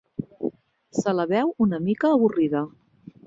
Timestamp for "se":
0.99-1.13